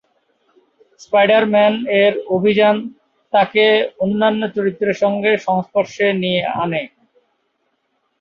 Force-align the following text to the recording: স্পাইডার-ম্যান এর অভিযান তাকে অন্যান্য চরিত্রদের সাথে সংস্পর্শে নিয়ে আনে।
স্পাইডার-ম্যান 0.99 1.73
এর 2.01 2.13
অভিযান 2.35 2.75
তাকে 3.33 3.65
অন্যান্য 3.99 4.41
চরিত্রদের 4.55 4.99
সাথে 5.01 5.31
সংস্পর্শে 5.47 6.07
নিয়ে 6.21 6.41
আনে। 6.63 6.83